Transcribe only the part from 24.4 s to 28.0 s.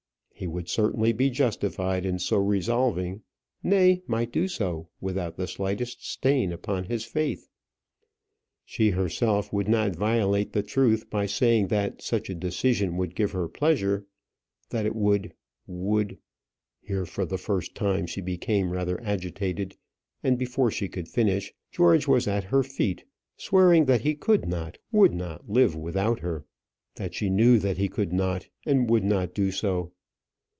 not, would not live without her; that she knew that he